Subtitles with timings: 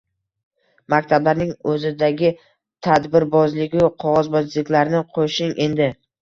[0.93, 2.31] Maktablarning o‘zidagi
[2.87, 5.91] tadbirbozligu qog‘ozbozliklarni qo‘shing endi.